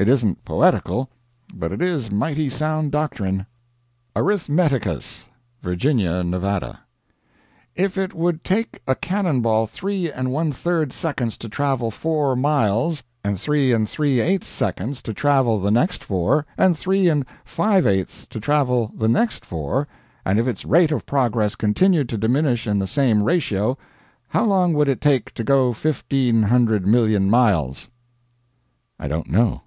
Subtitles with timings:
[0.00, 1.10] It isn't poetical,
[1.52, 3.46] but it is mighty sound doctrine.
[4.14, 5.26] "ARITHMETICUS."
[5.60, 6.78] Virginia, Nevada.
[7.74, 13.02] "If it would take a cannon ball 3 and 1/3 seconds to travel four miles,
[13.24, 18.38] and 3 and 3/8 seconds to travel the next four, and 3 and 5/8 to
[18.38, 19.88] travel the next four,
[20.24, 23.76] and if its rate of progress continued to diminish in the same ratio,
[24.28, 27.90] how long would it take it to go fifteen hundred million miles?"
[29.00, 29.62] I don't know.